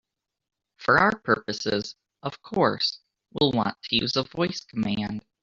For 0.77 0.97
our 0.97 1.15
purposes, 1.19 1.95
of 2.23 2.41
course, 2.41 3.01
we'll 3.33 3.51
want 3.51 3.77
to 3.83 3.95
use 3.97 4.15
a 4.15 4.23
voice 4.23 4.61
command. 4.61 5.23